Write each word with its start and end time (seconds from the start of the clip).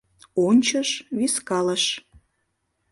Ончыш, 0.47 0.89
вискалыш. 1.17 1.83